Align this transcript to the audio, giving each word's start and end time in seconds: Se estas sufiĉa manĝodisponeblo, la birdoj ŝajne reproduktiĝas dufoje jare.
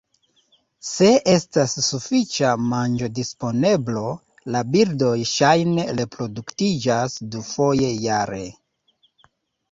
Se 0.91 1.07
estas 1.31 1.73
sufiĉa 1.87 2.53
manĝodisponeblo, 2.69 4.03
la 4.55 4.61
birdoj 4.75 5.11
ŝajne 5.33 5.85
reproduktiĝas 5.99 7.19
dufoje 7.35 7.91
jare. 8.07 8.41